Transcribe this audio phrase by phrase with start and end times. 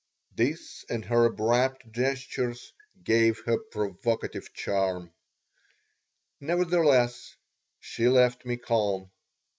[0.33, 5.13] This and her abrupt gestures gave her provocative charm
[6.39, 7.35] Nevertheless,
[7.79, 9.11] she left me calm.